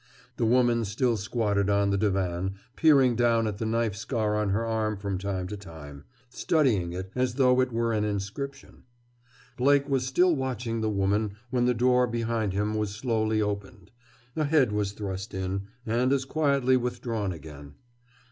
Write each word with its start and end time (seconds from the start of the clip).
The 0.37 0.47
woman 0.47 0.83
still 0.83 1.15
squatted 1.15 1.69
on 1.69 1.91
the 1.91 1.97
divan, 1.99 2.55
peering 2.75 3.15
down 3.15 3.45
at 3.45 3.59
the 3.59 3.67
knife 3.67 3.95
scar 3.95 4.35
on 4.35 4.49
her 4.49 4.65
arm 4.65 4.97
from 4.97 5.19
time 5.19 5.45
to 5.49 5.55
time, 5.55 6.05
studying 6.27 6.91
it, 6.91 7.11
as 7.13 7.35
though 7.35 7.61
it 7.61 7.71
were 7.71 7.93
an 7.93 8.03
inscription. 8.03 8.81
Blake 9.57 9.87
was 9.87 10.03
still 10.07 10.35
watching 10.35 10.81
the 10.81 10.89
woman 10.89 11.35
when 11.51 11.65
the 11.65 11.75
door 11.75 12.07
behind 12.07 12.51
him 12.51 12.73
was 12.73 12.95
slowly 12.95 13.43
opened; 13.43 13.91
a 14.35 14.45
head 14.45 14.71
was 14.71 14.93
thrust 14.93 15.35
in, 15.35 15.67
and 15.85 16.11
as 16.11 16.25
quietly 16.25 16.77
withdrawn 16.77 17.31
again. 17.31 17.75